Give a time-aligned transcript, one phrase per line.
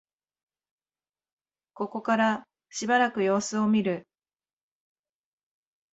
[1.75, 4.07] ここからしばらく様子を見る